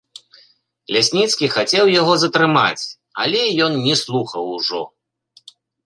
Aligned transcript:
Лясніцкі 0.95 1.45
хацеў 1.57 1.85
яго 1.99 2.13
затрымаць, 2.25 2.83
але 3.25 3.41
ён 3.69 3.73
не 3.87 3.95
слухаў 4.05 4.43
ужо. 4.59 4.81